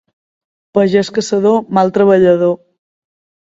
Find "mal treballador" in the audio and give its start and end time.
1.79-2.61